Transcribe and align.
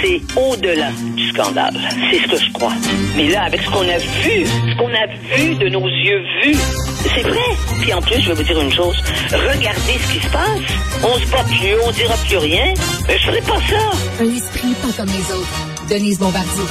c'est 0.00 0.20
au-delà 0.38 0.90
du 1.16 1.28
scandale. 1.28 1.76
C'est 2.10 2.18
ce 2.18 2.28
que 2.28 2.44
je 2.44 2.52
crois. 2.52 2.72
Mais 3.16 3.28
là, 3.28 3.44
avec 3.44 3.60
ce 3.62 3.70
qu'on 3.70 3.88
a 3.88 3.98
vu, 3.98 4.46
ce 4.46 4.76
qu'on 4.76 4.88
a 4.88 5.06
vu 5.36 5.54
de 5.56 5.68
nos 5.68 5.86
yeux 5.86 6.22
vus, 6.42 6.58
c'est 7.14 7.22
vrai. 7.22 7.56
Puis 7.80 7.92
en 7.92 8.00
plus, 8.00 8.20
je 8.20 8.28
vais 8.28 8.34
vous 8.34 8.42
dire 8.42 8.60
une 8.60 8.72
chose. 8.72 8.96
Regardez 9.30 9.98
ce 9.98 10.12
qui 10.12 10.20
se 10.20 10.32
passe. 10.32 10.60
On 11.02 11.18
se 11.18 11.30
bat 11.30 11.44
plus, 11.44 11.74
on 11.86 11.90
dira 11.92 12.14
plus 12.28 12.38
rien. 12.38 12.74
Mais 13.08 13.18
je 13.18 13.26
ferai 13.26 13.40
pas 13.40 13.60
ça. 13.68 14.22
Un 14.22 14.36
esprit 14.36 14.74
pas 14.82 14.92
comme 14.96 15.08
les 15.08 15.32
autres. 15.32 15.88
Denise 15.88 16.18
Bombardier. 16.18 16.64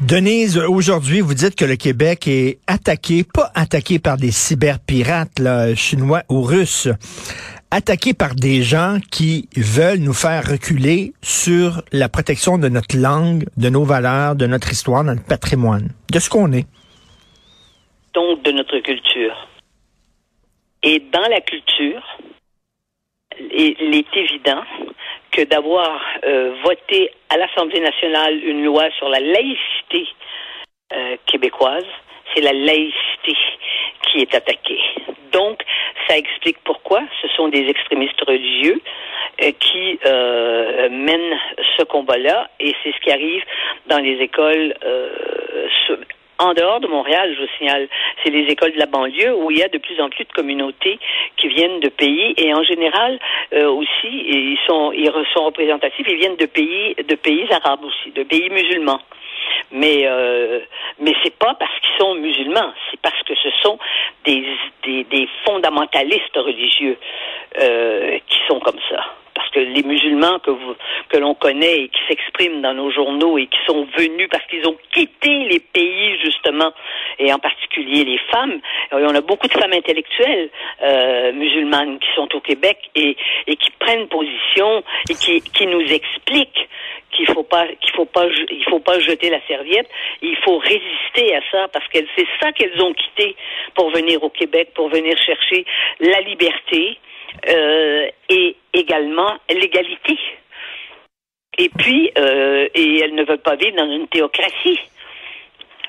Denise, 0.00 0.58
aujourd'hui, 0.58 1.20
vous 1.20 1.34
dites 1.34 1.56
que 1.56 1.64
le 1.64 1.74
Québec 1.74 2.28
est 2.28 2.60
attaqué, 2.68 3.24
pas 3.24 3.50
attaqué 3.54 3.98
par 3.98 4.16
des 4.16 4.30
cyberpirates 4.30 5.40
là, 5.40 5.74
chinois 5.74 6.22
ou 6.28 6.42
russes, 6.42 6.88
attaqué 7.70 8.14
par 8.14 8.34
des 8.34 8.62
gens 8.62 8.98
qui 9.10 9.48
veulent 9.56 10.00
nous 10.00 10.14
faire 10.14 10.42
reculer 10.48 11.12
sur 11.22 11.82
la 11.92 12.08
protection 12.08 12.58
de 12.58 12.68
notre 12.68 12.96
langue, 12.96 13.44
de 13.56 13.68
nos 13.68 13.84
valeurs, 13.84 14.36
de 14.36 14.46
notre 14.46 14.70
histoire, 14.72 15.04
de 15.04 15.10
notre 15.10 15.26
patrimoine, 15.26 15.88
de 16.12 16.18
ce 16.18 16.30
qu'on 16.30 16.52
est. 16.52 16.66
Donc, 18.14 18.42
de 18.42 18.52
notre 18.52 18.78
culture. 18.78 19.48
Et 20.82 21.00
dans 21.12 21.28
la 21.28 21.40
culture, 21.40 22.02
il 23.38 23.94
est 23.94 24.16
évident 24.16 24.62
que 25.30 25.42
d'avoir 25.42 26.00
euh, 26.24 26.54
voté 26.64 27.10
à 27.28 27.36
l'Assemblée 27.36 27.80
nationale 27.80 28.42
une 28.42 28.64
loi 28.64 28.84
sur 28.98 29.08
la 29.08 29.20
laïcité 29.20 30.08
euh, 30.92 31.16
québécoise, 31.26 31.84
c'est 32.34 32.40
la 32.40 32.52
laïcité 32.52 33.36
qui 34.10 34.20
est 34.20 34.34
attaquée. 34.34 34.80
Donc, 35.32 35.62
ça 36.08 36.16
explique 36.16 36.58
pourquoi 36.64 37.02
ce 37.22 37.28
sont 37.28 37.48
des 37.48 37.66
extrémistes 37.68 38.20
religieux 38.26 38.80
euh, 39.42 39.52
qui 39.60 39.98
mènent 40.90 41.38
ce 41.76 41.84
combat-là, 41.84 42.50
et 42.60 42.74
c'est 42.82 42.92
ce 42.92 43.00
qui 43.00 43.10
arrive 43.10 43.42
dans 43.86 43.98
les 43.98 44.16
écoles 44.20 44.74
en 46.38 46.54
dehors 46.54 46.80
de 46.80 46.86
Montréal, 46.86 47.34
je 47.34 47.42
vous 47.42 47.50
signale, 47.58 47.88
c'est 48.22 48.30
les 48.30 48.44
écoles 48.44 48.72
de 48.72 48.78
la 48.78 48.86
banlieue 48.86 49.34
où 49.34 49.50
il 49.50 49.58
y 49.58 49.62
a 49.62 49.68
de 49.68 49.78
plus 49.78 50.00
en 50.00 50.08
plus 50.08 50.24
de 50.24 50.32
communautés 50.32 50.98
qui 51.36 51.48
viennent 51.48 51.80
de 51.80 51.88
pays. 51.88 52.34
Et 52.36 52.54
en 52.54 52.62
général 52.62 53.18
euh, 53.52 53.68
aussi 53.68 54.06
ils 54.06 54.58
sont 54.66 54.92
ils 54.92 55.10
sont 55.34 55.44
représentatifs, 55.44 56.06
ils 56.08 56.16
viennent 56.16 56.36
de 56.36 56.46
pays 56.46 56.94
de 56.96 57.14
pays 57.14 57.46
arabes 57.50 57.84
aussi, 57.84 58.12
de 58.12 58.22
pays 58.22 58.50
musulmans. 58.50 59.00
Mais 59.72 60.02
euh, 60.04 60.60
mais 61.00 61.14
c'est 61.22 61.36
pas 61.36 61.54
parce 61.54 61.72
qu'ils 61.80 61.98
sont 61.98 62.14
musulmans, 62.14 62.72
c'est 62.90 63.00
parce 63.00 63.22
que 63.24 63.34
ce 63.34 63.50
sont 63.62 63.78
des 64.28 64.44
des, 64.84 65.04
des 65.04 65.28
fondamentalistes 65.44 66.36
religieux 66.36 66.96
euh, 67.60 68.18
qui 68.26 68.38
sont 68.46 68.60
comme 68.60 68.78
ça 68.90 69.04
parce 69.34 69.50
que 69.50 69.60
les 69.60 69.84
musulmans 69.84 70.40
que 70.40 70.50
vous, 70.50 70.74
que 71.08 71.16
l'on 71.16 71.34
connaît 71.34 71.82
et 71.82 71.88
qui 71.88 72.00
s'expriment 72.08 72.60
dans 72.60 72.74
nos 72.74 72.90
journaux 72.90 73.38
et 73.38 73.46
qui 73.46 73.58
sont 73.66 73.86
venus 73.96 74.28
parce 74.30 74.44
qu'ils 74.46 74.66
ont 74.66 74.76
quitté 74.92 75.48
les 75.48 75.60
pays 75.60 76.18
justement 76.24 76.72
et 77.20 77.32
en 77.32 77.38
particulier 77.38 78.04
les 78.04 78.18
femmes. 78.32 78.60
on 78.90 79.14
a 79.14 79.20
beaucoup 79.20 79.46
de 79.46 79.52
femmes 79.52 79.72
intellectuelles 79.72 80.50
euh, 80.82 81.32
musulmanes 81.32 82.00
qui 82.00 82.08
sont 82.16 82.28
au 82.34 82.40
Québec 82.40 82.78
et, 82.96 83.16
et 83.46 83.56
qui 83.56 83.70
prennent 83.78 84.08
position 84.08 84.82
et 85.08 85.14
qui, 85.14 85.40
qui 85.40 85.66
nous 85.66 85.82
expliquent 85.82 86.68
qu'il 87.12 87.26
faut 87.26 87.42
pas 87.42 87.66
qu'il 87.66 87.94
faut 87.94 88.04
pas 88.06 88.26
il 88.50 88.64
faut 88.64 88.80
pas 88.80 88.98
jeter 89.00 89.30
la 89.30 89.40
serviette, 89.46 89.88
il 90.22 90.36
faut 90.44 90.58
résister 90.58 91.34
à 91.34 91.40
ça 91.50 91.68
parce 91.68 91.86
que 91.88 91.98
c'est 92.16 92.26
ça 92.40 92.52
qu'elles 92.52 92.80
ont 92.82 92.94
quitté 92.94 93.36
pour 93.74 93.90
venir 93.90 94.22
au 94.22 94.30
Québec, 94.30 94.70
pour 94.74 94.88
venir 94.88 95.16
chercher 95.18 95.64
la 96.00 96.20
liberté, 96.20 96.98
euh, 97.48 98.08
et 98.28 98.56
également 98.72 99.36
l'égalité. 99.48 100.18
Et 101.58 101.68
puis, 101.70 102.10
euh, 102.16 102.68
et 102.74 103.00
elles 103.00 103.14
ne 103.14 103.24
veulent 103.24 103.38
pas 103.38 103.56
vivre 103.56 103.76
dans 103.76 103.90
une 103.90 104.08
théocratie. 104.08 104.78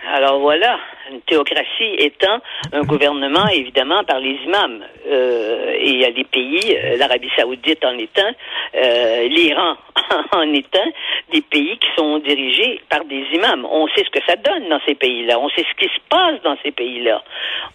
Alors 0.07 0.39
voilà, 0.39 0.79
une 1.11 1.21
théocratie 1.21 1.95
étant 1.97 2.39
un 2.71 2.83
gouvernement 2.83 3.47
évidemment 3.47 4.03
par 4.05 4.19
les 4.19 4.37
imams. 4.45 4.83
Euh, 5.07 5.73
et 5.73 5.89
il 5.89 5.99
y 5.99 6.05
a 6.05 6.11
des 6.11 6.23
pays, 6.23 6.75
euh, 6.75 6.97
l'Arabie 6.97 7.29
saoudite 7.35 7.83
en 7.83 7.97
étant, 7.97 8.31
euh, 8.75 9.27
l'Iran 9.27 9.75
en 10.31 10.53
étant, 10.53 10.85
des 11.31 11.41
pays 11.41 11.77
qui 11.77 11.87
sont 11.97 12.19
dirigés 12.19 12.79
par 12.89 13.03
des 13.05 13.25
imams. 13.33 13.65
On 13.69 13.87
sait 13.89 14.05
ce 14.05 14.09
que 14.09 14.25
ça 14.25 14.35
donne 14.37 14.69
dans 14.69 14.79
ces 14.87 14.95
pays-là. 14.95 15.37
On 15.39 15.49
sait 15.49 15.65
ce 15.69 15.85
qui 15.85 15.93
se 15.93 15.99
passe 16.09 16.41
dans 16.43 16.57
ces 16.63 16.71
pays-là. 16.71 17.21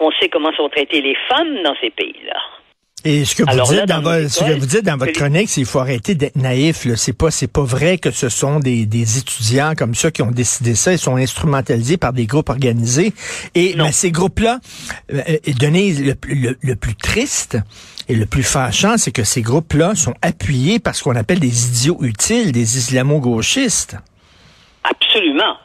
On 0.00 0.10
sait 0.12 0.28
comment 0.28 0.52
sont 0.52 0.68
traitées 0.70 1.02
les 1.02 1.16
femmes 1.28 1.62
dans 1.62 1.76
ces 1.80 1.90
pays-là. 1.90 2.40
Et 3.06 3.26
ce 3.26 3.34
que 3.34 3.42
vous 3.42 3.74
dites 3.74 3.84
dans, 3.84 4.00
votre, 4.00 4.30
ce 4.30 4.44
que 4.44 4.58
vous 4.58 4.66
dites 4.66 4.84
dans 4.84 4.96
votre 4.96 5.12
chronique, 5.12 5.50
c'est 5.50 5.60
qu'il 5.60 5.66
faut 5.66 5.78
arrêter 5.78 6.14
d'être 6.14 6.36
naïf. 6.36 6.86
C'est 6.96 7.12
pas, 7.12 7.30
c'est 7.30 7.52
pas 7.52 7.62
vrai 7.62 7.98
que 7.98 8.10
ce 8.10 8.30
sont 8.30 8.60
des, 8.60 8.86
des, 8.86 9.18
étudiants 9.18 9.74
comme 9.76 9.94
ça 9.94 10.10
qui 10.10 10.22
ont 10.22 10.30
décidé 10.30 10.74
ça. 10.74 10.92
Ils 10.92 10.98
sont 10.98 11.16
instrumentalisés 11.16 11.98
par 11.98 12.14
des 12.14 12.24
groupes 12.24 12.48
organisés. 12.48 13.12
Et 13.54 13.74
ben, 13.74 13.92
ces 13.92 14.10
groupes-là, 14.10 14.58
euh, 15.12 15.22
donné 15.58 15.92
le, 15.92 16.14
le, 16.28 16.56
le, 16.62 16.76
plus 16.76 16.94
triste 16.94 17.58
et 18.08 18.14
le 18.14 18.24
plus 18.24 18.42
fâchant, 18.42 18.96
c'est 18.96 19.12
que 19.12 19.24
ces 19.24 19.42
groupes-là 19.42 19.94
sont 19.94 20.14
appuyés 20.22 20.78
par 20.78 20.94
ce 20.94 21.04
qu'on 21.04 21.16
appelle 21.16 21.40
des 21.40 21.68
idiots 21.68 21.98
utiles, 22.00 22.52
des 22.52 22.78
islamo-gauchistes. 22.78 23.96
Absolument. 24.82 25.56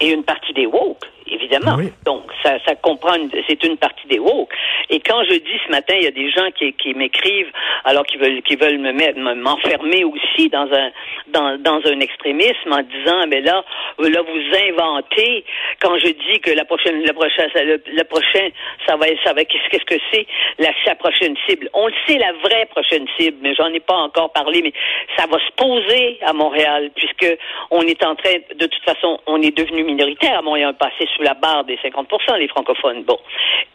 Et 0.00 0.10
une 0.10 0.24
partie 0.24 0.52
des 0.52 0.66
woke 0.66 1.06
évidemment. 1.32 1.76
Donc, 2.04 2.24
ça, 2.42 2.58
ça 2.66 2.74
comprend, 2.76 3.14
c'est 3.48 3.62
une 3.64 3.76
partie 3.76 4.06
des 4.08 4.18
woke. 4.18 4.52
Et 4.90 5.00
quand 5.00 5.24
je 5.24 5.34
dis 5.34 5.58
ce 5.66 5.70
matin, 5.70 5.94
il 5.96 6.04
y 6.04 6.06
a 6.06 6.10
des 6.10 6.30
gens 6.30 6.50
qui, 6.56 6.72
qui 6.74 6.94
m'écrivent, 6.94 7.50
alors 7.84 8.04
qu'ils 8.04 8.20
veulent, 8.20 8.42
qui 8.42 8.56
veulent 8.56 8.78
me 8.78 8.92
mettre, 8.92 9.18
m'enfermer 9.18 10.04
aussi 10.04 10.48
dans 10.48 10.68
un, 10.72 10.90
dans, 11.28 11.58
dans 11.58 11.80
un 11.86 12.00
extrémisme 12.00 12.72
en 12.72 12.82
disant, 12.82 13.26
mais 13.28 13.40
là, 13.40 13.64
là, 13.98 14.22
vous 14.22 14.56
inventez, 14.68 15.44
quand 15.80 15.98
je 15.98 16.08
dis 16.08 16.40
que 16.40 16.50
la 16.50 16.64
prochaine, 16.64 17.02
la 17.04 17.12
prochaine, 17.12 17.50
le, 17.54 18.04
prochain, 18.04 18.48
ça 18.86 18.96
va, 18.96 19.06
ça 19.24 19.32
va, 19.32 19.44
qu'est-ce 19.44 19.84
que 19.84 20.00
c'est, 20.12 20.26
la, 20.58 20.70
sa 20.84 20.94
prochaine 20.94 21.34
cible? 21.48 21.68
On 21.72 21.86
le 21.86 21.94
sait, 22.06 22.18
la 22.18 22.32
vraie 22.32 22.66
prochaine 22.66 23.06
cible, 23.18 23.38
mais 23.40 23.54
j'en 23.54 23.72
ai 23.72 23.80
pas 23.80 23.96
encore 23.96 24.32
parlé, 24.32 24.62
mais 24.62 24.72
ça 25.16 25.26
va 25.26 25.38
se 25.38 25.52
poser 25.56 26.18
à 26.22 26.32
Montréal, 26.32 26.90
puisque 26.94 27.38
on 27.70 27.82
est 27.82 28.04
en 28.04 28.14
train, 28.14 28.34
de 28.54 28.66
toute 28.66 28.84
façon, 28.84 29.20
on 29.26 29.40
est 29.42 29.56
devenu 29.56 29.84
minoritaire 29.84 30.38
à 30.38 30.42
Montréal, 30.42 30.74
passé 30.78 31.06
la 31.22 31.34
barre 31.34 31.64
des 31.64 31.78
50 31.82 32.08
les 32.38 32.48
francophones. 32.48 33.04
Bon. 33.04 33.18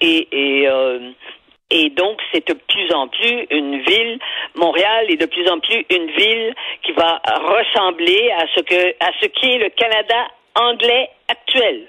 Et, 0.01 0.27
euh, 0.33 1.11
et 1.69 1.89
donc, 1.89 2.19
c'est 2.31 2.47
de 2.47 2.53
plus 2.53 2.93
en 2.93 3.07
plus 3.07 3.45
une 3.49 3.81
ville, 3.81 4.19
Montréal 4.55 5.07
est 5.09 5.17
de 5.17 5.25
plus 5.25 5.49
en 5.49 5.59
plus 5.59 5.85
une 5.89 6.09
ville 6.11 6.55
qui 6.83 6.93
va 6.93 7.21
ressembler 7.25 8.31
à 8.37 8.45
ce 8.55 8.61
que, 8.61 8.89
à 9.01 9.11
ce 9.21 9.27
qui 9.27 9.51
est 9.51 9.57
le 9.57 9.69
Canada 9.69 10.27
anglais 10.55 11.09
actuel. 11.27 11.87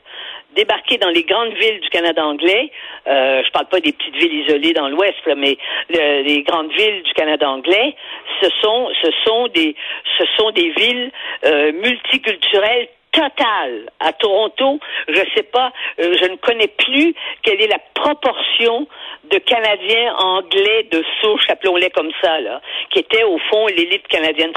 Débarquer 0.57 0.97
dans 0.97 1.11
les 1.11 1.23
grandes 1.23 1.53
villes 1.53 1.79
du 1.79 1.89
Canada 1.91 2.27
anglais, 2.27 2.73
euh, 3.07 3.43
je 3.45 3.51
parle 3.53 3.67
pas 3.67 3.79
des 3.79 3.93
petites 3.93 4.17
villes 4.17 4.47
isolées 4.47 4.73
dans 4.73 4.89
l'Ouest, 4.89 5.19
mais 5.37 5.57
les 5.91 6.43
grandes 6.43 6.73
villes 6.73 7.03
du 7.05 7.13
Canada 7.13 7.49
anglais, 7.49 7.95
ce 8.43 8.49
sont, 8.61 8.89
ce 9.01 9.11
sont 9.25 9.47
des, 9.49 9.77
ce 10.19 10.25
sont 10.37 10.51
des 10.51 10.71
villes 10.71 11.13
euh, 11.45 11.73
multiculturelles 11.73 12.89
Total 13.13 13.91
À 14.01 14.13
Toronto, 14.13 14.79
je 15.09 15.23
sais 15.35 15.43
pas, 15.45 15.73
euh, 16.01 16.15
je 16.21 16.27
ne 16.27 16.37
connais 16.37 16.69
plus 16.69 17.15
quelle 17.43 17.61
est 17.61 17.69
la 17.69 17.81
proportion 17.95 18.87
de 19.31 19.39
Canadiens 19.39 20.15
anglais 20.17 20.87
de 20.91 21.03
souche, 21.21 21.49
appelons-les 21.49 21.91
comme 21.91 22.11
ça, 22.23 22.41
là, 22.41 22.61
qui 22.91 23.01
étaient 23.01 23.25
au 23.25 23.39
fond 23.51 23.67
l'élite 23.67 24.07
canadienne 24.09 24.53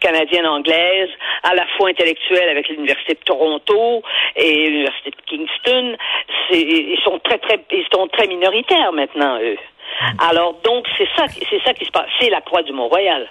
canadienne 0.00 0.46
anglaise, 0.46 1.10
à 1.42 1.54
la 1.54 1.66
fois 1.76 1.88
intellectuelle 1.88 2.48
avec 2.48 2.68
l'université 2.68 3.14
de 3.14 3.20
Toronto 3.20 4.02
et 4.36 4.68
l'université 4.68 5.10
de 5.10 5.22
Kingston. 5.26 5.96
Ils 6.50 6.98
sont 7.04 7.18
très 7.20 7.38
très 7.38 7.58
ils 7.72 7.86
sont 7.92 8.06
très 8.08 8.26
minoritaires 8.26 8.92
maintenant 8.92 9.38
eux. 9.40 9.56
Mm. 10.00 10.04
Alors 10.28 10.54
donc 10.64 10.86
c'est 10.96 11.08
ça 11.16 11.24
c'est 11.28 11.62
ça 11.64 11.74
qui 11.74 11.84
se 11.84 11.90
passe. 11.90 12.08
C'est 12.20 12.30
la 12.30 12.40
croix 12.40 12.62
du 12.62 12.72
Mont-Royal. 12.72 13.28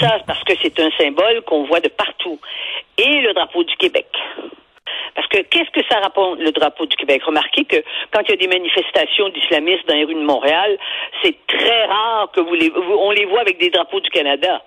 Ça, 0.00 0.18
parce 0.26 0.42
que 0.44 0.52
c'est 0.62 0.78
un 0.80 0.90
symbole 0.98 1.42
qu'on 1.42 1.64
voit 1.64 1.80
de 1.80 1.88
partout. 1.88 2.38
Et 2.98 3.20
le 3.20 3.32
drapeau 3.32 3.64
du 3.64 3.74
Québec. 3.76 4.06
Parce 5.14 5.26
que 5.28 5.38
qu'est-ce 5.42 5.70
que 5.70 5.86
ça 5.88 5.98
rapporte 6.00 6.38
le 6.38 6.52
drapeau 6.52 6.86
du 6.86 6.96
Québec? 6.96 7.22
Remarquez 7.24 7.64
que 7.64 7.76
quand 8.12 8.20
il 8.24 8.30
y 8.30 8.32
a 8.34 8.36
des 8.36 8.48
manifestations 8.48 9.28
d'islamistes 9.30 9.86
dans 9.88 9.94
les 9.94 10.04
rues 10.04 10.14
de 10.14 10.24
Montréal, 10.24 10.78
c'est 11.22 11.36
très 11.46 11.84
rare 11.86 12.30
que 12.32 12.40
vous 12.40 12.54
les, 12.54 12.70
on 12.74 13.10
les 13.10 13.26
voit 13.26 13.40
avec 13.40 13.58
des 13.58 13.70
drapeaux 13.70 14.00
du 14.00 14.10
Canada. 14.10 14.62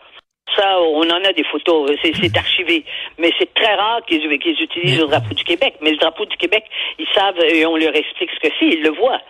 Ça, 0.56 0.80
on 0.82 1.10
en 1.10 1.24
a 1.24 1.34
des 1.34 1.46
photos, 1.46 1.90
c'est 2.04 2.38
archivé. 2.38 2.84
Mais 3.18 3.32
c'est 3.40 3.54
très 3.54 3.74
rare 3.76 4.02
qu'ils 4.06 4.26
utilisent 4.32 5.00
le 5.00 5.08
drapeau 5.08 5.34
du 5.34 5.44
Québec. 5.44 5.76
Mais 5.82 5.92
le 5.92 5.98
drapeau 5.98 6.26
du 6.26 6.36
Québec, 6.38 6.66
ils 7.00 7.08
savent 7.16 7.40
et 7.40 7.66
on 7.66 7.78
leur 7.78 7.96
explique 7.96 8.30
ce 8.32 8.48
que 8.48 8.54
c'est, 8.60 8.66
ils 8.66 8.84
le 8.84 8.92
voient. 8.92 9.22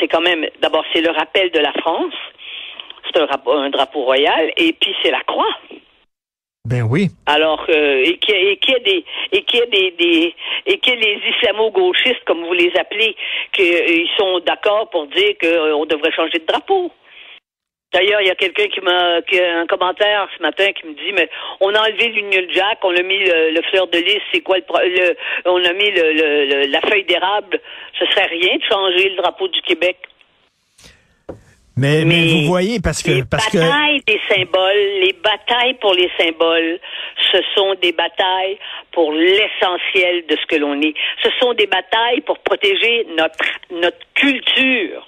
C'est 0.00 0.08
quand 0.08 0.22
même, 0.22 0.46
d'abord, 0.60 0.84
c'est 0.92 1.02
le 1.02 1.10
rappel 1.10 1.50
de 1.50 1.60
la 1.60 1.72
France 1.72 2.14
un, 3.16 3.70
drapeau 3.70 4.04
royal, 4.04 4.52
et 4.56 4.72
puis 4.72 4.94
c'est 5.02 5.10
la 5.10 5.20
croix. 5.22 5.54
Ben 6.66 6.82
oui. 6.82 7.08
Alors 7.26 7.66
euh, 7.68 8.02
et 8.04 8.16
qu'il 8.16 8.34
y, 8.34 8.74
ait 8.74 8.80
des 8.80 9.04
et 9.32 9.36
ait 9.36 9.66
des, 9.66 9.90
des 9.90 10.34
et 10.64 10.78
que 10.78 10.90
les 10.92 11.20
islamo-gauchistes 11.36 12.24
comme 12.24 12.42
vous 12.42 12.54
les 12.54 12.72
appelez 12.78 13.14
qu'ils 13.52 14.08
sont 14.16 14.40
d'accord 14.40 14.88
pour 14.88 15.06
dire 15.08 15.34
qu'on 15.38 15.84
devrait 15.84 16.12
changer 16.12 16.38
de 16.38 16.46
drapeau. 16.46 16.90
D'ailleurs, 17.92 18.22
il 18.22 18.26
y 18.26 18.30
a 18.30 18.34
quelqu'un 18.34 18.66
qui 18.68 18.80
m'a 18.80 19.20
qui 19.22 19.38
a 19.38 19.60
un 19.60 19.66
commentaire 19.66 20.26
ce 20.36 20.42
matin 20.42 20.72
qui 20.72 20.86
me 20.86 20.94
dit 20.94 21.12
mais 21.12 21.28
on 21.60 21.72
a 21.74 21.80
enlevé 21.80 22.08
l'Union 22.08 22.42
Jack, 22.50 22.78
on 22.82 22.96
a 22.96 23.02
mis 23.02 23.18
le, 23.18 23.62
fleur 23.70 23.86
de 23.88 23.98
lys, 23.98 24.22
c'est 24.32 24.40
quoi 24.40 24.56
le, 24.56 25.16
on 25.44 25.62
a 25.62 25.72
mis 25.74 25.90
le, 25.90 26.66
la 26.72 26.80
feuille 26.80 27.04
d'érable, 27.04 27.60
ce 27.98 28.06
serait 28.06 28.26
rien 28.26 28.56
de 28.56 28.62
changer 28.62 29.10
le 29.10 29.16
drapeau 29.16 29.48
du 29.48 29.60
Québec. 29.60 29.98
Mais, 31.76 32.04
mais, 32.04 32.28
vous 32.28 32.46
voyez, 32.46 32.78
parce 32.80 33.02
que... 33.02 33.10
Les 33.10 33.24
parce 33.24 33.52
batailles 33.52 34.00
des 34.06 34.20
symboles, 34.28 35.00
les 35.00 35.14
batailles 35.24 35.74
pour 35.80 35.92
les 35.92 36.08
symboles, 36.16 36.78
ce 37.32 37.38
sont 37.56 37.74
des 37.82 37.90
batailles 37.90 38.58
pour 38.92 39.12
l'essentiel 39.12 40.24
de 40.28 40.36
ce 40.36 40.46
que 40.46 40.56
l'on 40.56 40.80
est. 40.80 40.94
Ce 41.22 41.30
sont 41.40 41.52
des 41.54 41.66
batailles 41.66 42.20
pour 42.26 42.38
protéger 42.38 43.06
notre, 43.18 43.44
notre 43.72 43.98
culture. 44.14 45.04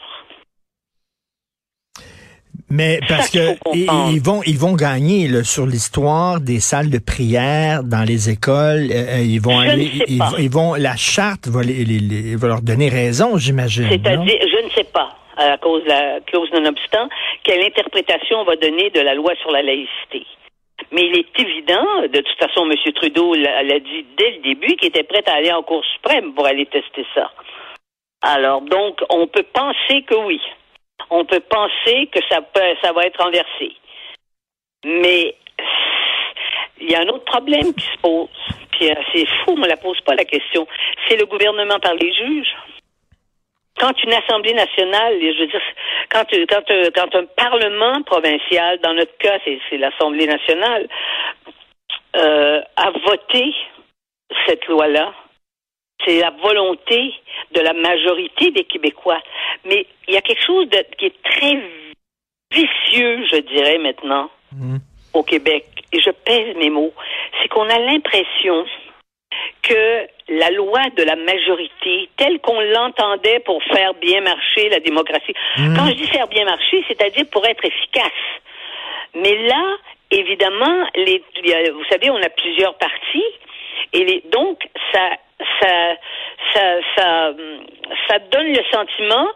Mais 2.69 2.99
parce 3.09 3.31
que 3.31 3.55
ils 3.75 4.21
vont 4.21 4.43
ils 4.45 4.59
vont 4.59 4.75
gagner 4.75 5.29
là, 5.29 5.45
sur 5.45 5.67
l'histoire 5.67 6.41
des 6.41 6.59
salles 6.59 6.91
de 6.91 6.99
prière 6.99 7.85
dans 7.85 8.03
les 8.03 8.29
écoles. 8.29 8.91
Euh, 8.91 9.19
euh, 9.19 9.23
ils 9.23 9.41
vont 9.41 9.61
aller 9.61 9.89
ils, 10.09 10.51
vont 10.51 10.75
la 10.75 10.97
charte 10.97 11.47
va, 11.47 11.63
les, 11.63 12.35
va 12.35 12.49
leur 12.49 12.63
donner 12.63 12.89
raison, 12.89 13.39
j'imagine. 13.39 13.87
C'est-à-dire, 13.89 14.35
je 14.41 14.65
ne 14.65 14.71
sais 14.71 14.83
pas 14.83 15.17
à 15.37 15.59
cause 15.59 15.85
de 15.85 15.89
la 15.89 16.21
clause 16.21 16.51
non-obstant, 16.53 17.09
quelle 17.45 17.65
interprétation 17.65 18.41
on 18.41 18.45
va 18.45 18.57
donner 18.57 18.91
de 18.91 19.01
la 19.01 19.15
loi 19.15 19.35
sur 19.37 19.51
la 19.51 19.63
laïcité. 19.63 20.27
Mais 20.93 21.03
il 21.03 21.19
est 21.19 21.41
évident, 21.41 22.03
de 22.03 22.21
toute 22.21 22.39
façon, 22.39 22.69
M. 22.71 22.93
Trudeau 22.95 23.35
l'a 23.35 23.81
dit 23.81 24.07
dès 24.17 24.33
le 24.33 24.39
début, 24.39 24.77
qu'il 24.77 24.89
était 24.89 25.03
prêt 25.03 25.23
à 25.27 25.35
aller 25.35 25.53
en 25.53 25.63
Cour 25.63 25.85
suprême 25.85 26.35
pour 26.35 26.47
aller 26.47 26.67
tester 26.67 27.07
ça. 27.15 27.31
Alors, 28.23 28.61
donc, 28.63 29.01
on 29.11 29.27
peut 29.27 29.45
penser 29.53 30.03
que 30.03 30.15
oui. 30.15 30.41
On 31.11 31.25
peut 31.25 31.41
penser 31.41 32.09
que 32.09 32.21
ça, 32.29 32.41
peut, 32.41 32.61
ça 32.83 32.93
va 32.93 33.05
être 33.05 33.23
renversé. 33.23 33.73
Mais 34.85 35.35
il 36.81 36.91
y 36.91 36.95
a 36.95 37.01
un 37.01 37.09
autre 37.09 37.25
problème 37.25 37.75
qui 37.75 37.87
se 37.87 37.99
pose. 38.03 38.29
Puis 38.73 38.91
euh, 38.91 38.95
c'est 39.13 39.27
fou, 39.27 39.53
on 39.53 39.59
ne 39.59 39.69
la 39.69 39.77
pose 39.77 40.01
pas 40.03 40.15
la 40.15 40.25
question. 40.25 40.67
C'est 41.09 41.17
le 41.17 41.27
gouvernement 41.27 41.79
par 41.79 41.95
les 41.95 42.13
juges 42.13 42.55
quand 43.79 44.03
une 44.03 44.13
Assemblée 44.13 44.55
nationale, 44.55 45.19
je 45.21 45.41
veux 45.41 45.47
dire, 45.47 45.61
quand, 46.11 46.25
quand, 46.49 46.65
quand 46.95 47.15
un 47.15 47.25
Parlement 47.37 48.03
provincial, 48.03 48.79
dans 48.81 48.95
notre 48.95 49.17
cas, 49.19 49.39
c'est 49.45 49.77
l'Assemblée 49.77 50.27
nationale, 50.27 50.89
euh, 52.17 52.61
a 52.77 52.91
voté 52.91 53.55
cette 54.47 54.67
loi-là, 54.67 55.13
c'est 56.05 56.21
la 56.21 56.31
volonté 56.31 57.13
de 57.53 57.61
la 57.61 57.73
majorité 57.73 58.51
des 58.51 58.65
Québécois. 58.65 59.21
Mais 59.65 59.87
il 60.09 60.15
y 60.15 60.17
a 60.17 60.23
quelque 60.23 60.45
chose 60.45 60.69
de, 60.69 60.79
qui 60.99 61.07
est 61.07 61.23
très 61.23 61.63
vicieux, 62.53 63.27
je 63.31 63.41
dirais 63.41 63.79
maintenant, 63.79 64.31
mmh. 64.53 64.77
au 65.15 65.23
Québec. 65.23 65.67
Et 65.93 66.01
je 66.01 66.11
pèse 66.11 66.57
mes 66.57 66.71
mots. 66.71 66.93
C'est 67.41 67.49
qu'on 67.49 67.69
a 67.69 67.79
l'impression 67.79 68.65
que 69.67 70.07
la 70.29 70.51
loi 70.51 70.81
de 70.97 71.03
la 71.03 71.17
majorité, 71.17 72.09
telle 72.17 72.41
qu'on 72.41 72.61
l'entendait 72.61 73.41
pour 73.41 73.63
faire 73.65 73.95
bien 73.95 74.21
marcher 74.21 74.69
la 74.69 74.81
démocratie, 74.81 75.35
mmh. 75.57 75.77
quand 75.77 75.87
je 75.89 75.95
dis 75.95 76.07
faire 76.07 76.29
bien 76.29 76.45
marcher, 76.45 76.85
c'est-à-dire 76.89 77.25
pour 77.31 77.45
être 77.47 77.65
efficace. 77.65 78.27
Mais 79.15 79.35
là, 79.49 79.63
évidemment, 80.11 80.87
les, 80.95 81.23
vous 81.71 81.85
savez, 81.91 82.11
on 82.11 82.23
a 82.23 82.29
plusieurs 82.29 82.77
partis, 82.79 83.25
et 83.93 84.05
les, 84.05 84.23
donc 84.33 84.59
ça, 84.93 85.11
ça, 85.61 85.97
ça, 86.55 86.63
ça, 86.97 87.33
ça 88.09 88.19
donne 88.31 88.53
le 88.53 88.63
sentiment 88.73 89.29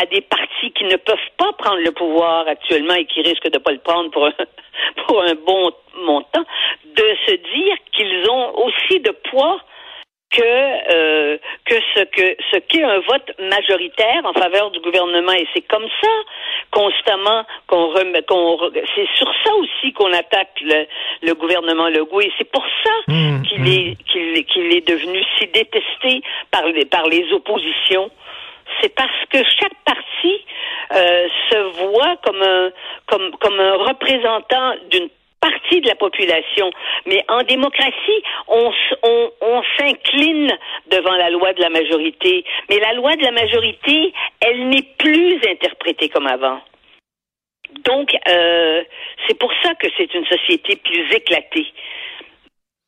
à 0.00 0.06
des 0.06 0.20
partis 0.20 0.72
qui 0.72 0.84
ne 0.84 0.96
peuvent 0.96 1.16
pas 1.36 1.52
prendre 1.58 1.80
le 1.80 1.92
pouvoir 1.92 2.46
actuellement 2.48 2.94
et 2.94 3.06
qui 3.06 3.22
risquent 3.22 3.50
de 3.50 3.58
ne 3.58 3.62
pas 3.62 3.72
le 3.72 3.78
prendre 3.78 4.10
pour 4.10 4.26
un, 4.26 4.32
pour 5.06 5.22
un 5.22 5.34
bon 5.34 5.70
montant, 6.02 6.44
se 7.28 7.34
dire 7.34 7.76
qu'ils 7.92 8.30
ont 8.30 8.58
aussi 8.58 9.00
de 9.00 9.10
poids 9.30 9.60
que 10.30 10.42
euh, 10.42 11.38
que 11.64 11.74
ce 11.94 12.04
que 12.04 12.36
ce 12.52 12.58
qu'est 12.58 12.82
un 12.82 13.00
vote 13.00 13.32
majoritaire 13.38 14.24
en 14.24 14.34
faveur 14.34 14.70
du 14.70 14.80
gouvernement. 14.80 15.32
Et 15.32 15.46
c'est 15.54 15.66
comme 15.66 15.86
ça 16.02 16.08
constamment 16.70 17.44
qu'on 17.66 17.88
remet 17.88 18.22
qu'on 18.22 18.58
c'est 18.94 19.08
sur 19.16 19.32
ça 19.44 19.54
aussi 19.54 19.92
qu'on 19.94 20.12
attaque 20.12 20.60
le, 20.60 20.86
le 21.22 21.34
gouvernement 21.34 21.88
Legault. 21.88 22.20
Et 22.20 22.32
c'est 22.36 22.50
pour 22.50 22.64
ça 22.84 22.90
mmh, 23.08 23.42
qu'il 23.42 23.62
mmh. 23.62 23.66
est 23.66 23.96
qu'il 24.04 24.44
qu'il 24.44 24.76
est 24.76 24.86
devenu 24.86 25.22
si 25.38 25.46
détesté 25.46 26.22
par 26.50 26.66
les 26.66 26.84
par 26.84 27.06
les 27.06 27.32
oppositions. 27.32 28.10
C'est 28.82 28.94
parce 28.94 29.24
que 29.30 29.38
chaque 29.38 29.82
parti 29.86 30.44
euh, 30.94 31.28
se 31.50 31.58
voit 31.86 32.16
comme 32.22 32.42
un 32.42 32.70
comme 33.06 33.30
comme 33.38 33.58
un 33.58 33.76
représentant 33.76 34.74
d'une 34.90 35.08
partie 35.40 35.80
de 35.80 35.88
la 35.88 35.94
population. 35.94 36.70
Mais 37.06 37.24
en 37.28 37.42
démocratie, 37.42 38.22
on, 38.48 38.72
on, 39.02 39.30
on 39.40 39.62
s'incline 39.78 40.52
devant 40.90 41.14
la 41.14 41.30
loi 41.30 41.52
de 41.52 41.60
la 41.60 41.70
majorité. 41.70 42.44
Mais 42.68 42.78
la 42.78 42.94
loi 42.94 43.16
de 43.16 43.22
la 43.22 43.32
majorité, 43.32 44.12
elle 44.40 44.68
n'est 44.68 44.86
plus 44.98 45.38
interprétée 45.48 46.08
comme 46.08 46.26
avant. 46.26 46.60
Donc, 47.84 48.14
euh, 48.28 48.82
c'est 49.26 49.38
pour 49.38 49.52
ça 49.62 49.74
que 49.74 49.88
c'est 49.96 50.12
une 50.14 50.26
société 50.26 50.76
plus 50.76 51.12
éclatée. 51.12 51.66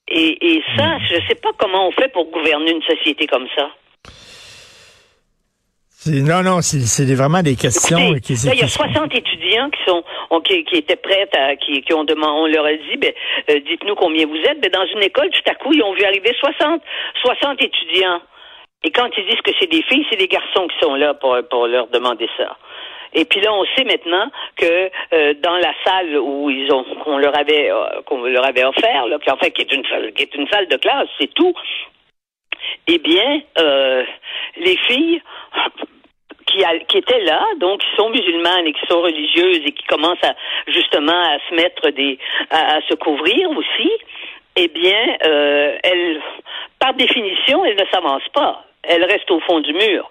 Et, 0.08 0.54
et 0.54 0.62
ça, 0.76 0.96
hmm. 0.96 1.00
je 1.08 1.14
ne 1.16 1.20
sais 1.28 1.34
pas 1.36 1.50
comment 1.56 1.86
on 1.86 1.92
fait 1.92 2.08
pour 2.08 2.26
gouverner 2.26 2.72
une 2.72 2.82
société 2.82 3.26
comme 3.26 3.46
ça. 3.56 3.70
Non, 6.06 6.42
non, 6.42 6.62
c'est 6.62 7.14
vraiment 7.14 7.42
des 7.42 7.56
questions. 7.56 8.14
qui, 8.22 8.32
il 8.32 8.58
y 8.58 8.62
a 8.62 8.68
60 8.68 9.14
étudiants 9.14 9.68
qui 9.68 9.80
sont 9.86 10.02
qui, 10.40 10.64
qui, 10.64 10.76
étaient 10.76 10.96
prêts 10.96 11.28
à 11.36 11.56
qui, 11.56 11.82
qui 11.82 11.92
ont 11.92 12.04
demandé, 12.04 12.40
on 12.40 12.46
leur 12.46 12.64
a 12.64 12.72
dit, 12.72 12.96
ben, 12.96 13.12
euh, 13.50 13.60
dites-nous 13.60 13.94
combien 13.96 14.26
vous 14.26 14.36
êtes. 14.36 14.60
Ben, 14.60 14.70
dans 14.70 14.86
une 14.86 15.02
école, 15.02 15.28
tout 15.30 15.50
à 15.50 15.54
coup, 15.54 15.72
ils 15.72 15.82
ont 15.82 15.92
vu 15.92 16.04
arriver 16.04 16.32
60, 16.38 16.80
60 17.22 17.62
étudiants. 17.62 18.20
Et 18.82 18.90
quand 18.90 19.08
ils 19.18 19.26
disent 19.26 19.42
que 19.42 19.50
c'est 19.60 19.70
des 19.70 19.82
filles, 19.82 20.06
c'est 20.10 20.16
des 20.16 20.28
garçons 20.28 20.68
qui 20.68 20.78
sont 20.80 20.94
là 20.94 21.12
pour, 21.14 21.36
pour 21.50 21.66
leur 21.66 21.88
demander 21.88 22.28
ça. 22.38 22.56
Et 23.12 23.24
puis 23.24 23.40
là, 23.40 23.52
on 23.52 23.64
sait 23.76 23.84
maintenant 23.84 24.30
que 24.56 24.90
euh, 25.12 25.34
dans 25.42 25.56
la 25.56 25.72
salle 25.84 26.16
où 26.16 26.48
ils 26.48 26.72
ont 26.72 26.84
qu'on 27.04 27.18
leur 27.18 27.36
avait 27.36 27.70
euh, 27.70 28.00
qu'on 28.06 28.22
leur 28.22 28.46
avait 28.46 28.64
offert, 28.64 29.06
là, 29.06 29.18
qui 29.18 29.30
en 29.30 29.36
fait 29.36 29.50
qui 29.50 29.62
est 29.62 29.72
une 29.72 29.84
salle, 29.84 30.12
qui 30.12 30.22
est 30.22 30.34
une 30.34 30.48
salle 30.48 30.68
de 30.68 30.76
classe, 30.76 31.08
c'est 31.18 31.32
tout. 31.34 31.52
Eh 32.86 32.98
bien, 32.98 33.42
euh, 33.58 34.04
les 34.56 34.76
filles 34.88 35.22
qui, 36.46 36.64
qui 36.88 36.98
étaient 36.98 37.24
là, 37.24 37.44
donc 37.58 37.80
qui 37.80 37.96
sont 37.96 38.10
musulmanes 38.10 38.66
et 38.66 38.72
qui 38.72 38.86
sont 38.88 39.00
religieuses 39.00 39.60
et 39.64 39.72
qui 39.72 39.84
commencent 39.84 40.24
à 40.24 40.34
justement 40.66 41.12
à 41.12 41.38
se 41.48 41.54
mettre 41.54 41.90
des 41.90 42.18
à, 42.50 42.80
se 42.88 42.94
couvrir 42.94 43.50
aussi, 43.50 43.90
eh 44.56 44.68
bien, 44.68 45.16
euh, 45.24 45.76
elles, 45.82 46.20
par 46.78 46.94
définition, 46.94 47.64
elles 47.64 47.78
ne 47.78 47.86
s'avancent 47.92 48.28
pas. 48.34 48.64
Elles 48.82 49.04
restent 49.04 49.30
au 49.30 49.40
fond 49.40 49.60
du 49.60 49.72
mur, 49.72 50.10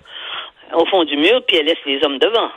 au 0.74 0.86
fond 0.86 1.03
du 1.03 1.18
mur, 1.18 1.41
puis 1.48 1.58
elles 1.58 1.65
laissent 1.65 1.86
les 1.86 2.00
hommes 2.03 2.20
devant. 2.20 2.50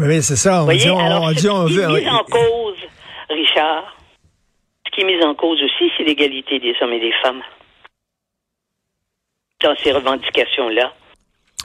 Oui, 0.00 0.22
c'est 0.22 0.36
ça. 0.36 0.64
On 0.64 0.68
dit, 0.68 0.90
on, 0.90 0.98
Alors, 0.98 1.30
ce 1.30 1.40
qui 1.40 1.46
est 1.46 2.00
mis 2.00 2.08
en 2.10 2.24
cause, 2.24 2.76
Richard, 3.30 3.96
ce 4.86 4.90
qui 4.90 5.00
est 5.00 5.04
mis 5.04 5.24
en 5.24 5.34
cause 5.34 5.60
aussi, 5.62 5.90
c'est 5.96 6.04
l'égalité 6.04 6.58
des 6.58 6.74
hommes 6.80 6.92
et 6.92 7.00
des 7.00 7.12
femmes 7.22 7.42
dans 9.62 9.74
ces 9.82 9.92
revendications-là. 9.92 10.92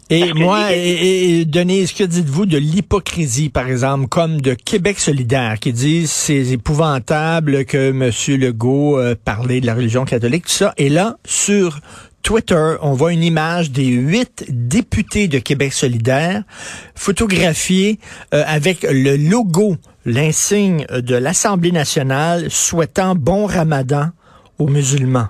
Et 0.09 0.33
moi, 0.33 0.73
et, 0.73 1.45
Denise, 1.45 1.93
que 1.93 2.03
dites-vous 2.03 2.45
de 2.45 2.57
l'hypocrisie, 2.57 3.49
par 3.49 3.67
exemple, 3.67 4.07
comme 4.07 4.41
de 4.41 4.53
Québec 4.53 4.99
solidaire, 4.99 5.59
qui 5.59 5.71
dit 5.71 6.07
c'est 6.07 6.47
épouvantable 6.47 7.65
que 7.65 7.89
M. 7.89 8.11
Legault 8.39 8.99
euh, 8.99 9.15
parlait 9.15 9.61
de 9.61 9.65
la 9.65 9.75
religion 9.75 10.05
catholique, 10.05 10.45
tout 10.45 10.51
ça. 10.51 10.73
Et 10.77 10.89
là, 10.89 11.17
sur 11.25 11.79
Twitter, 12.21 12.75
on 12.81 12.93
voit 12.93 13.13
une 13.13 13.23
image 13.23 13.71
des 13.71 13.87
huit 13.87 14.45
députés 14.49 15.27
de 15.27 15.39
Québec 15.39 15.73
solidaire 15.73 16.43
photographiés 16.95 17.99
euh, 18.33 18.43
avec 18.45 18.83
le 18.83 19.15
logo, 19.15 19.77
l'insigne 20.05 20.85
de 20.89 21.15
l'Assemblée 21.15 21.71
nationale 21.71 22.51
souhaitant 22.51 23.15
bon 23.15 23.45
ramadan 23.45 24.09
aux 24.59 24.67
musulmans. 24.67 25.29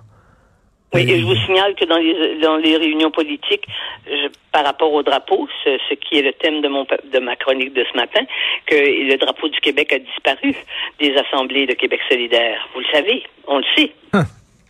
Oui, 0.94 1.10
et 1.10 1.20
je 1.20 1.26
vous 1.26 1.36
signale 1.36 1.74
que 1.76 1.86
dans 1.86 1.98
les, 1.98 2.40
dans 2.40 2.58
les 2.58 2.78
réunions 2.78 3.10
politiques, 3.10 3.66
je, 4.06 4.28
par 4.52 4.64
rapport 4.64 4.94
au 4.94 5.02
drapeau, 5.02 5.48
ce, 5.64 5.78
ce, 5.90 5.96
qui 5.96 6.20
est 6.20 6.22
le 6.22 6.34
thème 6.34 6.62
de, 6.62 6.68
mon, 6.68 6.86
de 6.86 7.20
ma 7.20 7.36
chronique 7.36 7.74
de 7.74 7.84
ce 7.92 7.98
matin, 7.98 8.22
que 8.68 8.76
le 8.76 9.18
drapeau 9.18 9.50
du 9.50 9.60
Québec 9.60 9.92
a 9.92 10.00
disparu 10.00 10.56
des 11.00 11.16
assemblées 11.18 11.66
de 11.66 11.74
Québec 11.74 12.00
solidaire. 12.08 12.68
Vous 12.74 12.82
le 12.82 12.86
savez, 12.92 13.24
on 13.48 13.58
le 13.58 13.66
sait. 13.76 13.92
Hein? 14.14 14.26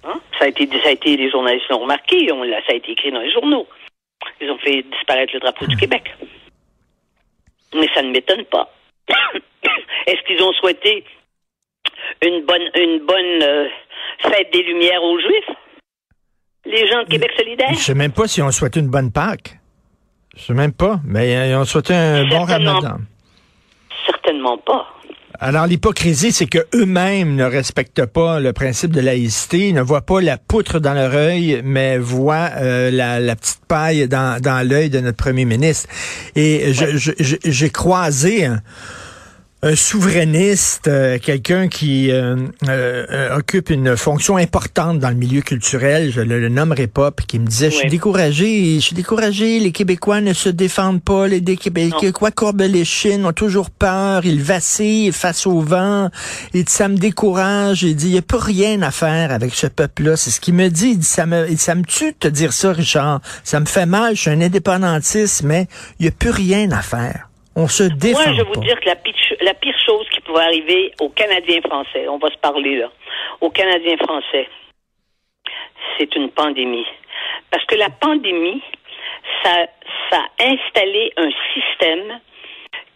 hein? 0.06 0.20
Ça, 0.40 0.46
a 0.46 0.48
été, 0.48 0.68
ça 0.82 0.90
a 0.90 0.92
été, 0.92 1.18
les 1.18 1.30
journalistes 1.30 1.68
l'ont 1.70 1.80
remarqué, 1.80 2.32
on, 2.32 2.44
ça 2.46 2.72
a 2.72 2.74
été 2.74 2.92
écrit 2.92 3.12
dans 3.12 3.20
les 3.20 3.32
journaux. 3.32 3.68
Ils 4.40 4.50
ont 4.50 4.58
fait 4.60 4.84
disparaître 4.84 5.34
le 5.34 5.42
drapeau 5.42 5.66
du 5.66 5.76
Québec. 5.76 6.14
Mais 7.76 7.90
ça 7.94 8.02
ne 8.02 8.12
m'étonne 8.12 8.46
pas. 8.46 8.72
Est-ce 10.08 10.22
qu'ils 10.26 10.42
ont 10.42 10.54
souhaité 10.54 11.04
une 12.22 12.46
bonne, 12.46 12.70
une 12.76 13.00
bonne 13.00 13.44
euh, 13.44 13.68
fête 14.20 14.54
des 14.54 14.64
Lumières 14.64 15.04
aux 15.04 15.20
Juifs? 15.20 15.50
Les 16.66 16.88
gens 16.88 17.04
de 17.04 17.10
Québec 17.10 17.32
solidaire? 17.38 17.74
Je 17.74 17.80
sais 17.80 17.94
même 17.94 18.12
pas 18.12 18.28
si 18.28 18.42
on 18.42 18.52
souhaite 18.52 18.76
une 18.76 18.88
bonne 18.88 19.12
Pâque. 19.12 19.60
Je 20.36 20.42
sais 20.42 20.54
même 20.54 20.74
pas, 20.74 21.00
mais 21.06 21.36
euh, 21.36 21.60
on 21.60 21.66
souhaite 21.66 21.92
un 21.92 22.28
bon 22.28 22.44
ramadan. 22.44 22.98
Certainement 24.06 24.58
pas. 24.58 24.88
Alors 25.40 25.68
l'hypocrisie, 25.68 26.32
c'est 26.32 26.46
que 26.46 26.60
eux-mêmes 26.74 27.36
ne 27.36 27.44
respectent 27.44 28.06
pas 28.06 28.40
le 28.40 28.54
principe 28.54 28.92
de 28.92 29.02
laïcité, 29.02 29.74
ne 29.74 29.82
voient 29.82 30.02
pas 30.02 30.22
la 30.22 30.38
poutre 30.38 30.80
dans 30.80 30.94
leur 30.94 31.14
œil, 31.14 31.62
mais 31.64 31.98
voient 31.98 32.50
euh, 32.56 32.90
la, 32.92 33.36
petite 33.36 33.66
paille 33.68 34.08
dans, 34.08 34.42
dans 34.42 34.66
l'œil 34.68 34.90
de 34.90 35.00
notre 35.00 35.18
premier 35.18 35.46
ministre. 35.46 35.90
Et 36.36 36.74
j'ai 36.74 37.70
croisé 37.72 38.48
un 39.64 39.78
souverainiste, 39.78 40.90
euh, 40.90 41.18
quelqu'un 41.20 41.70
qui 41.70 42.12
euh, 42.12 42.36
euh, 42.68 43.38
occupe 43.38 43.70
une 43.70 43.96
fonction 43.96 44.36
importante 44.36 45.00
dans 45.00 45.08
le 45.08 45.16
milieu 45.16 45.40
culturel, 45.40 46.12
je 46.12 46.20
le, 46.20 46.42
le 46.42 46.50
nommerai 46.50 46.88
pas, 46.88 47.12
puis 47.12 47.26
qui 47.26 47.40
me 47.40 47.48
disait, 47.48 47.72
je 47.72 47.78
suis 47.78 47.90
découragé, 47.90 48.76
je 48.76 48.82
suis 48.82 48.96
découragé, 48.96 49.62
les 49.62 49.72
Québécois 49.72 50.20
ne 50.20 50.34
se 50.34 50.50
défendent 50.50 51.02
pas, 51.02 51.30
les 51.30 51.42
Québécois 51.42 52.32
courbent 52.32 52.60
les 52.60 52.84
chines, 52.84 53.26
ont 53.26 53.32
toujours 53.32 53.70
peur, 53.70 54.26
ils 54.26 54.44
vacillent 54.44 55.14
face 55.14 55.48
au 55.48 55.62
vent, 55.62 56.10
et 56.54 56.66
ça 56.68 56.90
me 56.90 56.98
décourage, 56.98 57.84
il 57.84 57.96
dit, 57.96 58.08
il 58.08 58.12
n'y 58.12 58.18
a 58.18 58.22
plus 58.22 58.40
rien 58.40 58.82
à 58.82 58.92
faire 58.92 59.32
avec 59.32 59.56
ce 59.56 59.68
peuple-là, 59.68 60.18
c'est 60.18 60.32
ce 60.32 60.42
qu'il 60.42 60.56
me 60.56 60.68
dit, 60.68 60.90
il 60.90 61.00
dit, 61.00 61.08
ça 61.08 61.26
me, 61.26 61.56
ça 61.56 61.76
me 61.76 61.84
tue 61.84 62.12
de 62.12 62.18
te 62.20 62.28
dire 62.28 62.52
ça, 62.52 62.74
Richard, 62.74 63.22
ça 63.46 63.62
me 63.62 63.66
fait 63.66 63.86
mal, 63.86 64.18
je 64.18 64.22
suis 64.24 64.30
un 64.30 64.42
indépendantiste, 64.42 65.44
mais 65.44 65.68
il 66.00 66.04
n'y 66.04 66.10
a 66.10 66.12
plus 66.12 66.32
rien 66.32 66.70
à 66.72 66.82
faire. 66.82 67.30
On 67.56 67.68
se 67.68 67.84
défend 67.84 68.20
Moi, 68.20 68.34
je 68.34 68.42
vais 68.42 68.48
vous 68.48 68.62
dire 68.62 68.80
que 68.80 68.86
la 68.88 68.96
pire, 68.96 69.14
la 69.42 69.54
pire 69.54 69.78
chose 69.86 70.08
qui 70.10 70.22
pourrait 70.22 70.46
arriver 70.46 70.92
aux 71.00 71.10
Canadiens 71.10 71.62
français, 71.62 72.08
on 72.08 72.18
va 72.18 72.30
se 72.30 72.38
parler 72.38 72.78
là, 72.78 72.92
aux 73.42 73.52
Canadiens 73.52 73.98
français, 73.98 74.50
c'est 75.98 76.16
une 76.16 76.32
pandémie. 76.32 76.86
Parce 77.52 77.64
que 77.66 77.76
la 77.76 77.90
pandémie, 77.90 78.62
ça, 79.44 79.68
ça 80.10 80.18
a 80.40 80.44
installé 80.46 81.14
un 81.18 81.30
système 81.54 82.20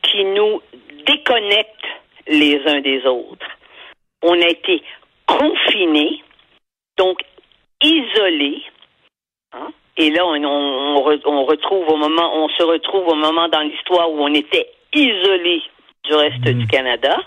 qui 0.02 0.24
nous 0.24 0.62
déconnecte 1.06 1.86
les 2.28 2.60
uns 2.66 2.82
des 2.82 3.06
autres. 3.06 3.48
On 4.24 4.34
a 4.42 4.48
été 4.48 4.82
confinés, 5.28 6.24
donc 6.98 7.20
isolés. 7.82 8.64
Hein? 9.54 9.72
Et 9.98 10.12
là, 10.12 10.25
on, 10.25 10.44
on, 10.44 11.44
retrouve 11.46 11.88
au 11.89 11.98
moment, 11.98 12.32
on 12.36 12.50
se 12.50 12.63
retrouve 12.63 13.08
au 13.08 13.16
moment 13.16 13.48
dans 13.48 13.62
l'histoire 13.62 14.12
où 14.12 14.22
on 14.22 14.34
était 14.34 14.70
isolé 14.94 15.62
du 16.04 16.13
reste 16.13 16.42
du 16.42 16.66
mm. 16.66 16.68
Canada. 16.68 17.18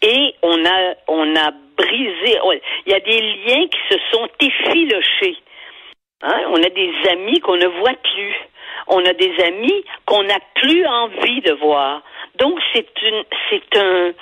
Et 0.00 0.34
on 0.42 0.64
a, 0.64 0.94
on 1.08 1.36
a 1.36 1.50
brisé. 1.76 2.38
Il 2.86 2.92
y 2.92 2.94
a 2.94 3.00
des 3.00 3.20
liens 3.20 3.66
qui 3.68 3.78
se 3.90 3.98
sont 4.12 4.28
effilochés. 4.40 5.36
Hein? 6.22 6.40
On 6.48 6.62
a 6.62 6.70
des 6.70 6.92
amis 7.10 7.40
qu'on 7.40 7.56
ne 7.56 7.66
voit 7.66 7.94
plus. 7.94 8.34
On 8.86 9.04
a 9.04 9.12
des 9.12 9.32
amis 9.44 9.84
qu'on 10.06 10.22
n'a 10.22 10.38
plus 10.54 10.86
envie 10.86 11.40
de 11.42 11.52
voir. 11.52 12.02
Donc 12.38 12.58
c'est 12.72 12.88
une, 13.02 13.24
c'est 13.50 13.78
un, 13.78 14.12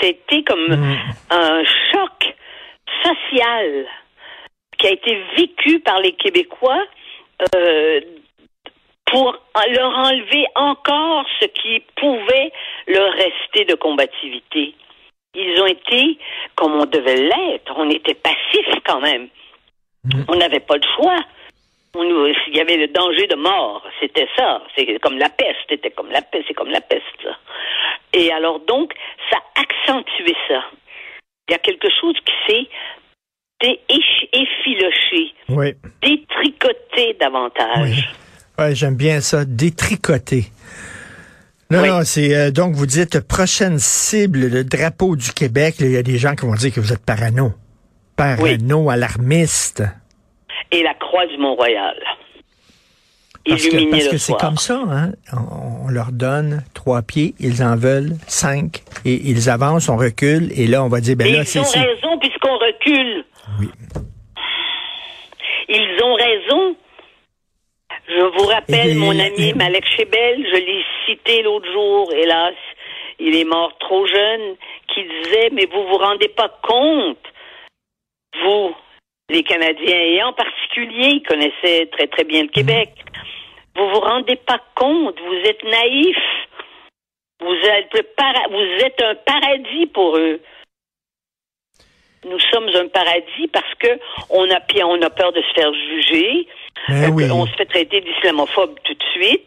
c'était 0.00 0.42
comme 0.44 0.68
mm. 0.68 0.98
un 1.30 1.64
choc 1.92 2.34
social 3.04 3.86
qui 4.78 4.86
a 4.86 4.90
été 4.90 5.22
vécu 5.36 5.80
par 5.80 6.00
les 6.00 6.12
Québécois 6.12 6.84
euh, 7.54 8.00
pour 9.06 9.36
leur 9.70 9.98
enlever 9.98 10.46
encore 10.54 11.24
ce 11.40 11.46
qui 11.46 11.82
pouvait 11.96 12.52
leur 12.86 13.12
rester 13.12 13.64
de 13.64 13.74
combativité. 13.74 14.74
Ils 15.34 15.60
ont 15.60 15.66
été 15.66 16.18
comme 16.54 16.74
on 16.74 16.86
devait 16.86 17.16
l'être. 17.16 17.72
On 17.76 17.90
était 17.90 18.14
passifs 18.14 18.80
quand 18.84 19.00
même. 19.00 19.28
Mm. 20.04 20.22
On 20.28 20.36
n'avait 20.36 20.60
pas 20.60 20.76
le 20.76 20.88
choix. 20.96 21.18
il 21.94 22.56
y 22.56 22.60
avait 22.60 22.76
le 22.76 22.88
danger 22.88 23.26
de 23.26 23.36
mort, 23.36 23.82
c'était 24.00 24.28
ça. 24.36 24.62
C'est 24.74 24.98
comme 25.00 25.18
la 25.18 25.28
peste, 25.28 25.58
c'était 25.68 25.90
comme 25.90 26.10
la 26.10 26.22
peste, 26.22 26.44
c'est 26.48 26.54
comme 26.54 26.70
la 26.70 26.80
peste. 26.80 27.28
Et 28.12 28.32
alors 28.32 28.60
donc, 28.60 28.94
ça 29.30 29.38
accentuait 29.54 30.36
ça. 30.48 30.64
Il 31.48 31.52
y 31.52 31.54
a 31.54 31.58
quelque 31.58 31.88
chose 32.00 32.16
qui 32.24 32.34
s'est 32.46 32.68
effiloché, 33.60 35.34
oui. 35.48 35.74
détricoté 36.02 37.16
davantage. 37.20 38.08
Oui, 38.58 38.74
j'aime 38.74 38.96
bien 38.96 39.20
ça, 39.20 39.44
détricoté. 39.44 40.46
Non, 41.70 41.86
non, 41.86 42.00
c'est 42.02 42.34
euh, 42.34 42.50
donc 42.50 42.74
vous 42.74 42.86
dites 42.86 43.20
prochaine 43.20 43.78
cible, 43.78 44.48
le 44.48 44.64
drapeau 44.64 45.16
du 45.16 45.32
Québec. 45.32 45.76
Il 45.80 45.90
y 45.90 45.96
a 45.98 46.02
des 46.02 46.16
gens 46.16 46.34
qui 46.34 46.46
vont 46.46 46.54
dire 46.54 46.72
que 46.72 46.80
vous 46.80 46.92
êtes 46.92 47.04
parano. 47.04 47.52
Parano, 48.16 48.88
alarmiste. 48.88 49.82
Et 50.72 50.82
la 50.82 50.94
croix 50.94 51.26
du 51.26 51.36
Mont-Royal. 51.36 51.96
Parce 53.46 53.66
que, 53.66 53.90
parce 53.90 54.08
que 54.08 54.18
c'est 54.18 54.36
comme 54.38 54.56
ça, 54.56 54.82
hein? 54.90 55.12
On, 55.32 55.88
leur 55.88 56.12
donne 56.12 56.64
trois 56.74 57.00
pieds, 57.00 57.34
ils 57.38 57.62
en 57.62 57.76
veulent 57.76 58.16
cinq, 58.26 58.82
et 59.06 59.14
ils 59.30 59.48
avancent, 59.48 59.88
on 59.88 59.96
recule, 59.96 60.50
et 60.54 60.66
là, 60.66 60.84
on 60.84 60.88
va 60.88 61.00
dire, 61.00 61.16
ben 61.16 61.32
là, 61.32 61.44
c'est... 61.44 61.60
Ils 61.60 61.62
ont 61.62 61.82
raison 61.82 62.18
puisqu'on 62.18 62.58
recule. 62.58 63.24
Oui. 63.58 63.68
Ils 65.68 66.02
ont 66.02 66.14
raison. 66.14 66.76
Je 68.08 68.22
vous 68.22 68.46
rappelle 68.46 68.94
mon 68.94 69.18
ami 69.18 69.52
Malek 69.54 69.84
Chebel, 69.96 70.46
je 70.46 70.56
l'ai 70.56 70.84
cité 71.06 71.42
l'autre 71.42 71.70
jour, 71.70 72.10
hélas, 72.14 72.54
il 73.18 73.36
est 73.36 73.44
mort 73.44 73.76
trop 73.78 74.06
jeune, 74.06 74.56
qui 74.88 75.02
disait, 75.02 75.50
mais 75.52 75.66
vous 75.66 75.86
vous 75.86 75.98
rendez 75.98 76.28
pas 76.28 76.48
compte, 76.62 77.18
vous, 78.42 78.74
les 79.28 79.42
Canadiens, 79.42 80.00
et 80.00 80.22
en 80.22 80.32
particulier, 80.32 81.16
ils 81.16 81.22
connaissaient 81.22 81.86
très 81.92 82.06
très 82.06 82.24
bien 82.24 82.42
le 82.42 82.48
Québec, 82.48 82.94
vous 83.76 83.88
vous 83.90 84.00
rendez 84.00 84.36
pas 84.36 84.60
compte, 84.74 85.20
vous 85.20 85.40
êtes 85.44 85.62
naïfs, 85.64 86.48
vous 87.40 87.54
êtes, 87.54 87.92
vous 88.50 88.84
êtes 88.84 89.02
un 89.02 89.14
paradis 89.16 89.86
pour 89.86 90.16
eux 90.16 90.40
nous 92.24 92.38
sommes 92.52 92.68
un 92.74 92.88
paradis 92.88 93.48
parce 93.52 93.74
que 93.78 93.88
on 94.30 94.44
a 94.50 94.58
on 94.84 95.02
a 95.02 95.10
peur 95.10 95.32
de 95.32 95.40
se 95.40 95.52
faire 95.54 95.72
juger. 95.72 96.46
Ben 96.88 97.18
euh, 97.18 97.30
on 97.32 97.46
se 97.46 97.52
fait 97.52 97.66
traiter 97.66 98.00
d'islamophobe 98.00 98.74
tout 98.84 98.94
de 98.94 99.04
suite. 99.12 99.46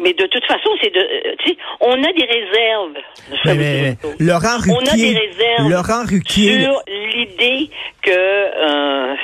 Mais 0.00 0.12
de 0.12 0.26
toute 0.26 0.44
façon, 0.44 0.70
c'est 0.80 0.94
de, 0.94 1.00
euh, 1.00 1.54
on 1.80 2.04
a 2.04 2.12
des 2.12 2.24
réserves. 2.24 2.98
Mais, 3.46 3.96
Laurent 4.20 4.58
Ruquier, 4.58 4.74
on 4.76 4.92
a 4.92 4.96
des 4.96 5.18
réserves 5.18 5.68
Laurent 5.68 6.04
Ruquier. 6.08 6.62
sur 6.62 6.82
l'idée 6.86 7.70
que 8.02 8.10
euh, 8.10 9.14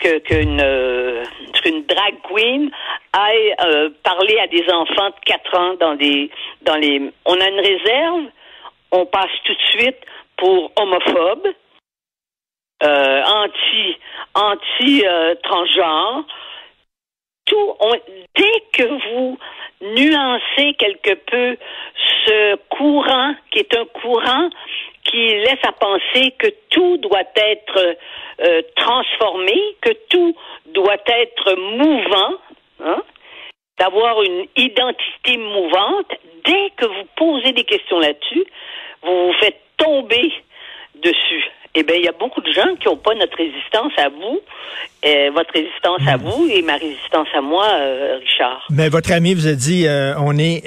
que 0.00 0.18
qu'une 0.18 0.60
euh, 0.60 1.22
drag 1.64 2.14
queen 2.28 2.70
aille 3.12 3.54
euh, 3.64 3.90
parler 4.02 4.38
à 4.42 4.48
des 4.48 4.64
enfants 4.72 5.10
de 5.10 5.24
4 5.24 5.58
ans 5.58 5.74
dans 5.80 5.94
des 5.94 6.30
dans 6.62 6.76
les. 6.76 7.00
On 7.24 7.40
a 7.40 7.48
une 7.48 7.60
réserve. 7.60 8.24
On 8.92 9.04
passe 9.06 9.30
tout 9.44 9.52
de 9.52 9.80
suite 9.80 9.98
pour 10.36 10.72
homophobe 10.76 11.48
euh, 12.82 13.22
anti 13.22 13.96
anti 14.34 15.04
euh, 15.06 15.34
transgenre. 15.42 16.24
Tout, 17.46 17.74
dès 18.34 18.60
que 18.72 18.82
vous 18.82 19.38
nuancez 19.80 20.74
quelque 20.74 21.14
peu 21.14 21.56
ce 22.26 22.56
courant 22.70 23.34
qui 23.50 23.60
est 23.60 23.76
un 23.76 23.84
courant 23.84 24.50
qui 25.04 25.28
laisse 25.28 25.64
à 25.64 25.72
penser 25.72 26.32
que 26.38 26.48
tout 26.70 26.96
doit 26.98 27.28
être 27.36 27.96
euh, 28.40 28.62
transformé, 28.74 29.54
que 29.80 29.92
tout 30.10 30.36
doit 30.66 30.98
être 31.06 31.54
mouvant, 31.54 32.34
hein, 32.84 33.02
d'avoir 33.78 34.22
une 34.22 34.46
identité 34.56 35.36
mouvante, 35.36 36.12
dès 36.44 36.70
que 36.76 36.86
vous 36.86 37.06
posez 37.16 37.52
des 37.52 37.64
questions 37.64 38.00
là-dessus, 38.00 38.44
vous 39.02 39.26
vous 39.26 39.32
faites 39.34 39.60
tomber 39.76 40.32
dessus 40.96 41.44
eh 41.78 41.82
bien, 41.82 41.96
il 41.96 42.04
y 42.04 42.08
a 42.08 42.14
beaucoup 42.18 42.40
de 42.40 42.50
gens 42.52 42.74
qui 42.80 42.88
n'ont 42.88 42.96
pas 42.96 43.14
notre 43.14 43.36
résistance 43.36 43.92
à 43.98 44.08
vous, 44.08 44.40
euh, 45.04 45.30
votre 45.34 45.52
résistance 45.52 46.00
à 46.08 46.16
vous 46.16 46.48
et 46.50 46.62
ma 46.62 46.76
résistance 46.76 47.28
à 47.36 47.42
moi, 47.42 47.66
euh, 47.70 48.18
Richard. 48.18 48.66
Mais 48.70 48.88
votre 48.88 49.12
ami 49.12 49.34
vous 49.34 49.46
a 49.46 49.52
dit, 49.52 49.86
euh, 49.86 50.14
on 50.18 50.38
est 50.38 50.64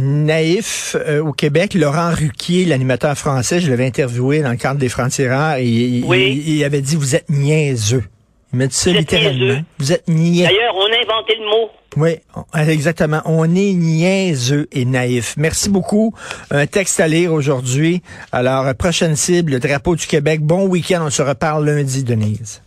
naïf 0.00 0.96
au 1.24 1.32
Québec. 1.32 1.74
Laurent 1.74 2.10
Ruquier, 2.10 2.66
l'animateur 2.66 3.16
français, 3.16 3.58
je 3.58 3.68
l'avais 3.68 3.86
interviewé 3.86 4.42
dans 4.42 4.52
le 4.52 4.56
cadre 4.56 4.78
des 4.78 4.88
Francs-Tireurs, 4.88 5.56
et 5.58 5.64
il, 5.64 6.64
avait 6.64 6.80
dit, 6.80 6.94
vous 6.94 7.16
êtes 7.16 7.28
niaiseux. 7.28 8.04
Il 8.52 8.58
m'a 8.58 8.68
dit 8.68 8.76
ça 8.76 8.90
littéralement. 8.90 9.60
Vous 9.78 9.92
êtes 9.92 10.06
niaiseux. 10.06 10.54
D'ailleurs, 10.54 10.76
on 10.76 10.86
a 10.86 11.02
inventé 11.02 11.34
le 11.34 11.46
mot. 11.46 11.70
Oui, 11.96 12.16
exactement. 12.54 13.22
On 13.24 13.44
est 13.54 13.72
niaiseux 13.72 14.68
et 14.72 14.84
naïf. 14.84 15.34
Merci 15.36 15.68
beaucoup. 15.68 16.14
Un 16.50 16.66
texte 16.66 17.00
à 17.00 17.08
lire 17.08 17.32
aujourd'hui. 17.32 18.02
Alors, 18.32 18.74
prochaine 18.74 19.16
cible, 19.16 19.52
le 19.52 19.60
drapeau 19.60 19.96
du 19.96 20.06
Québec. 20.06 20.40
Bon 20.42 20.66
week-end. 20.66 21.04
On 21.06 21.10
se 21.10 21.22
reparle 21.22 21.64
lundi, 21.66 22.04
Denise. 22.04 22.62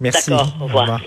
Merci. 0.00 0.30
D'accord. 0.30 0.56
Au 0.60 0.64
revoir. 0.64 1.00